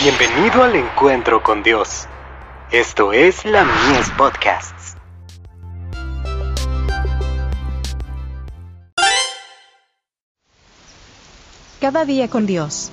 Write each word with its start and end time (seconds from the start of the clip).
Bienvenido 0.00 0.62
al 0.62 0.76
encuentro 0.76 1.42
con 1.42 1.64
Dios. 1.64 2.06
Esto 2.70 3.12
es 3.12 3.44
la 3.44 3.64
Mies 3.64 4.08
Podcasts. 4.16 4.94
Cada 11.80 12.04
día 12.04 12.28
con 12.28 12.46
Dios. 12.46 12.90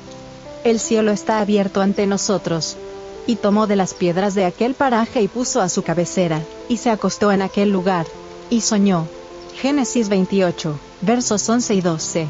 El 0.63 0.79
cielo 0.79 1.11
está 1.11 1.41
abierto 1.41 1.81
ante 1.81 2.07
nosotros. 2.07 2.75
Y 3.27 3.35
tomó 3.35 3.67
de 3.67 3.75
las 3.75 3.93
piedras 3.93 4.33
de 4.33 4.45
aquel 4.45 4.73
paraje 4.73 5.21
y 5.21 5.27
puso 5.27 5.61
a 5.61 5.69
su 5.69 5.83
cabecera, 5.83 6.41
y 6.69 6.77
se 6.77 6.89
acostó 6.89 7.31
en 7.31 7.43
aquel 7.43 7.69
lugar, 7.69 8.07
y 8.49 8.61
soñó. 8.61 9.07
Génesis 9.61 10.09
28, 10.09 10.79
versos 11.01 11.47
11 11.47 11.75
y 11.75 11.81
12. 11.81 12.27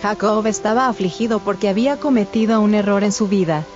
Jacob 0.00 0.46
estaba 0.46 0.88
afligido 0.88 1.38
porque 1.40 1.68
había 1.68 1.98
cometido 2.00 2.62
un 2.62 2.74
error 2.74 3.04
en 3.04 3.12
su 3.12 3.28
vida. 3.28 3.66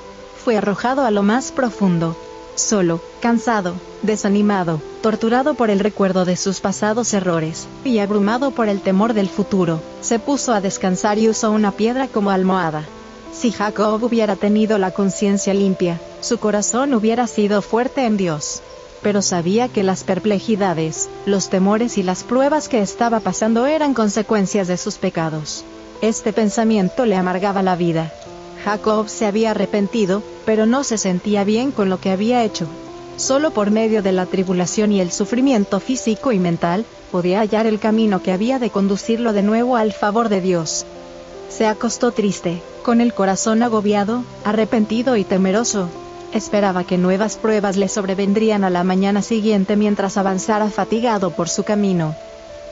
Fue 0.44 0.58
arrojado 0.58 1.06
a 1.06 1.10
lo 1.10 1.22
más 1.22 1.52
profundo. 1.52 2.14
Solo, 2.54 3.00
cansado, 3.20 3.76
desanimado, 4.02 4.78
torturado 5.00 5.54
por 5.54 5.70
el 5.70 5.80
recuerdo 5.80 6.26
de 6.26 6.36
sus 6.36 6.60
pasados 6.60 7.14
errores, 7.14 7.66
y 7.82 7.98
abrumado 7.98 8.50
por 8.50 8.68
el 8.68 8.82
temor 8.82 9.14
del 9.14 9.30
futuro, 9.30 9.80
se 10.02 10.18
puso 10.18 10.52
a 10.52 10.60
descansar 10.60 11.18
y 11.18 11.30
usó 11.30 11.50
una 11.50 11.72
piedra 11.72 12.08
como 12.08 12.30
almohada. 12.30 12.84
Si 13.32 13.52
Jacob 13.52 14.04
hubiera 14.04 14.36
tenido 14.36 14.76
la 14.76 14.90
conciencia 14.90 15.54
limpia, 15.54 15.98
su 16.20 16.36
corazón 16.36 16.92
hubiera 16.92 17.26
sido 17.26 17.62
fuerte 17.62 18.04
en 18.04 18.18
Dios. 18.18 18.60
Pero 19.02 19.22
sabía 19.22 19.68
que 19.68 19.82
las 19.82 20.04
perplejidades, 20.04 21.08
los 21.24 21.48
temores 21.48 21.96
y 21.96 22.02
las 22.02 22.22
pruebas 22.22 22.68
que 22.68 22.82
estaba 22.82 23.20
pasando 23.20 23.64
eran 23.64 23.94
consecuencias 23.94 24.68
de 24.68 24.76
sus 24.76 24.98
pecados. 24.98 25.64
Este 26.02 26.34
pensamiento 26.34 27.06
le 27.06 27.16
amargaba 27.16 27.62
la 27.62 27.76
vida. 27.76 28.12
Jacob 28.62 29.08
se 29.08 29.26
había 29.26 29.50
arrepentido, 29.50 30.22
pero 30.44 30.66
no 30.66 30.84
se 30.84 30.98
sentía 30.98 31.44
bien 31.44 31.70
con 31.70 31.90
lo 31.90 32.00
que 32.00 32.10
había 32.10 32.44
hecho. 32.44 32.66
Solo 33.16 33.52
por 33.52 33.70
medio 33.70 34.02
de 34.02 34.12
la 34.12 34.26
tribulación 34.26 34.92
y 34.92 35.00
el 35.00 35.12
sufrimiento 35.12 35.78
físico 35.80 36.32
y 36.32 36.38
mental, 36.38 36.84
podía 37.12 37.40
hallar 37.40 37.66
el 37.66 37.78
camino 37.78 38.22
que 38.22 38.32
había 38.32 38.58
de 38.58 38.70
conducirlo 38.70 39.32
de 39.32 39.42
nuevo 39.42 39.76
al 39.76 39.92
favor 39.92 40.28
de 40.28 40.40
Dios. 40.40 40.84
Se 41.48 41.66
acostó 41.66 42.10
triste, 42.10 42.60
con 42.82 43.00
el 43.00 43.14
corazón 43.14 43.62
agobiado, 43.62 44.24
arrepentido 44.44 45.16
y 45.16 45.24
temeroso. 45.24 45.88
Esperaba 46.32 46.82
que 46.82 46.98
nuevas 46.98 47.36
pruebas 47.36 47.76
le 47.76 47.88
sobrevendrían 47.88 48.64
a 48.64 48.70
la 48.70 48.82
mañana 48.82 49.22
siguiente 49.22 49.76
mientras 49.76 50.16
avanzara 50.16 50.68
fatigado 50.68 51.30
por 51.30 51.48
su 51.48 51.62
camino. 51.62 52.16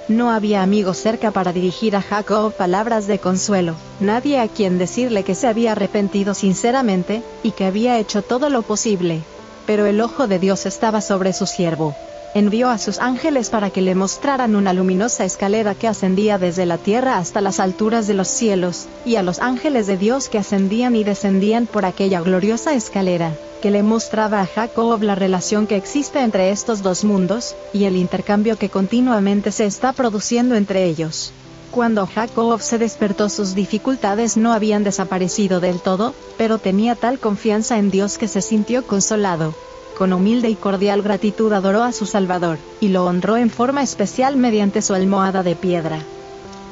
No 0.08 0.30
había 0.30 0.62
amigo 0.62 0.94
cerca 0.94 1.30
para 1.30 1.52
dirigir 1.52 1.94
a 1.94 2.02
Jacob 2.02 2.52
palabras 2.52 3.06
de 3.06 3.18
consuelo, 3.18 3.76
nadie 4.00 4.40
a 4.40 4.48
quien 4.48 4.76
decirle 4.76 5.22
que 5.22 5.34
se 5.34 5.46
había 5.46 5.72
arrepentido 5.72 6.34
sinceramente, 6.34 7.22
y 7.42 7.52
que 7.52 7.64
había 7.64 7.98
hecho 7.98 8.22
todo 8.22 8.50
lo 8.50 8.62
posible. 8.62 9.24
Pero 9.64 9.86
el 9.86 10.00
ojo 10.00 10.26
de 10.26 10.40
Dios 10.40 10.66
estaba 10.66 11.00
sobre 11.00 11.32
su 11.32 11.46
siervo. 11.46 11.94
Envió 12.34 12.68
a 12.70 12.78
sus 12.78 12.98
ángeles 12.98 13.48
para 13.50 13.70
que 13.70 13.82
le 13.82 13.94
mostraran 13.94 14.56
una 14.56 14.72
luminosa 14.72 15.24
escalera 15.24 15.74
que 15.74 15.86
ascendía 15.86 16.38
desde 16.38 16.66
la 16.66 16.78
tierra 16.78 17.18
hasta 17.18 17.40
las 17.40 17.60
alturas 17.60 18.06
de 18.06 18.14
los 18.14 18.28
cielos, 18.28 18.88
y 19.04 19.16
a 19.16 19.22
los 19.22 19.38
ángeles 19.38 19.86
de 19.86 19.98
Dios 19.98 20.28
que 20.28 20.38
ascendían 20.38 20.96
y 20.96 21.04
descendían 21.04 21.66
por 21.66 21.84
aquella 21.84 22.20
gloriosa 22.22 22.74
escalera 22.74 23.36
que 23.62 23.70
le 23.70 23.84
mostraba 23.84 24.40
a 24.40 24.46
Jacob 24.46 25.02
la 25.02 25.14
relación 25.14 25.68
que 25.68 25.76
existe 25.76 26.20
entre 26.20 26.50
estos 26.50 26.82
dos 26.82 27.04
mundos, 27.04 27.54
y 27.72 27.84
el 27.84 27.96
intercambio 27.96 28.58
que 28.58 28.68
continuamente 28.68 29.52
se 29.52 29.66
está 29.66 29.92
produciendo 29.92 30.56
entre 30.56 30.84
ellos. 30.84 31.32
Cuando 31.70 32.06
Jacob 32.06 32.60
se 32.60 32.76
despertó 32.76 33.28
sus 33.28 33.54
dificultades 33.54 34.36
no 34.36 34.52
habían 34.52 34.82
desaparecido 34.82 35.60
del 35.60 35.80
todo, 35.80 36.12
pero 36.36 36.58
tenía 36.58 36.96
tal 36.96 37.20
confianza 37.20 37.78
en 37.78 37.90
Dios 37.90 38.18
que 38.18 38.26
se 38.26 38.42
sintió 38.42 38.84
consolado. 38.84 39.54
Con 39.96 40.12
humilde 40.12 40.50
y 40.50 40.56
cordial 40.56 41.00
gratitud 41.00 41.52
adoró 41.52 41.84
a 41.84 41.92
su 41.92 42.04
Salvador, 42.04 42.58
y 42.80 42.88
lo 42.88 43.06
honró 43.06 43.36
en 43.36 43.48
forma 43.48 43.82
especial 43.84 44.36
mediante 44.36 44.82
su 44.82 44.92
almohada 44.92 45.44
de 45.44 45.54
piedra. 45.54 46.00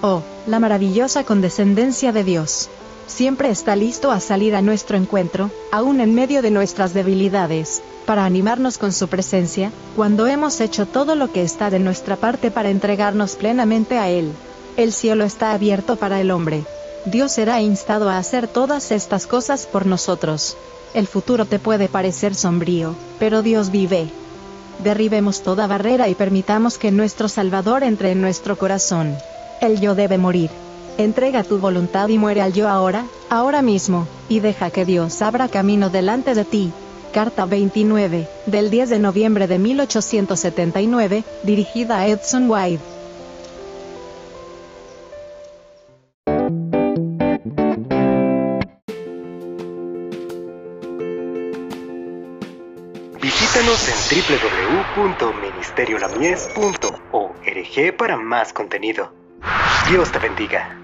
Oh, 0.03 0.23
la 0.49 0.59
maravillosa 0.59 1.23
condescendencia 1.23 2.11
de 2.11 2.25
Dios 2.25 2.69
siempre 3.11 3.51
está 3.51 3.77
listo 3.77 4.11
a 4.11 4.21
salir 4.21 4.55
a 4.55 4.63
nuestro 4.63 4.97
encuentro, 4.97 5.51
aún 5.73 6.01
en 6.01 6.15
medio 6.15 6.41
de 6.41 6.51
nuestras 6.51 6.95
debilidades, 6.95 7.83
para 8.07 8.25
animarnos 8.25 8.79
con 8.79 8.93
su 8.93 9.09
presencia, 9.09 9.71
cuando 9.97 10.27
hemos 10.27 10.61
hecho 10.61 10.87
todo 10.87 11.15
lo 11.15 11.33
que 11.33 11.43
está 11.43 11.71
de 11.71 11.79
nuestra 11.79 12.17
parte 12.17 12.51
para 12.51 12.71
entregarnos 12.71 13.37
plenamente 13.37 13.99
a 13.99 14.09
Él. 14.09 14.33
El 14.77 14.93
cielo 14.93 15.25
está 15.25 15.53
abierto 15.53 15.97
para 15.97 16.21
el 16.21 16.31
hombre. 16.31 16.65
Dios 17.05 17.33
será 17.33 17.61
instado 17.61 18.09
a 18.09 18.19
hacer 18.19 18.49
todas 18.49 18.93
estas 18.93 19.27
cosas 19.27 19.67
por 19.67 19.87
nosotros. 19.87 20.57
El 20.95 21.07
futuro 21.07 21.45
te 21.45 21.59
puede 21.59 21.89
parecer 21.89 22.35
sombrío, 22.35 22.95
pero 23.19 23.43
Dios 23.43 23.71
vive. 23.71 24.09
Derribemos 24.83 25.43
toda 25.43 25.67
barrera 25.67 26.09
y 26.09 26.15
permitamos 26.15 26.79
que 26.79 26.91
nuestro 26.91 27.29
Salvador 27.29 27.83
entre 27.83 28.13
en 28.13 28.21
nuestro 28.21 28.57
corazón. 28.57 29.17
El 29.61 29.81
yo 29.81 29.95
debe 29.95 30.17
morir. 30.17 30.51
Entrega 30.99 31.45
tu 31.45 31.59
voluntad 31.59 32.09
y 32.09 32.19
muere 32.19 32.43
al 32.43 32.53
yo 32.53 32.69
ahora, 32.69 33.07
ahora 33.29 33.63
mismo, 33.63 34.09
y 34.29 34.41
deja 34.41 34.71
que 34.71 34.85
Dios 34.85 35.23
abra 35.23 35.49
camino 35.49 35.91
delante 35.91 36.35
de 36.35 36.45
ti. 36.45 36.73
Carta 37.13 37.45
29, 37.45 38.29
del 38.47 38.71
10 38.71 38.91
de 38.91 38.99
noviembre 38.99 39.47
de 39.47 39.59
1879, 39.59 41.25
dirigida 41.43 41.99
a 41.99 42.07
Edson 42.07 42.51
White. 42.51 42.83
Visítanos 53.21 53.89
en 53.89 53.95
www.ministeriolamies.org 54.97 57.97
para 57.97 58.17
más 58.17 58.53
contenido. 58.53 59.20
Dios 59.89 60.13
te 60.13 60.19
bendiga. 60.19 60.77